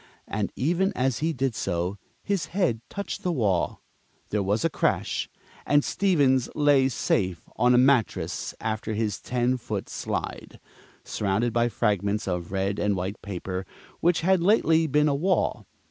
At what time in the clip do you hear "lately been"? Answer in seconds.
14.41-15.07